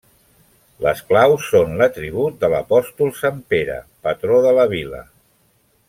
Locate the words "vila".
4.77-5.05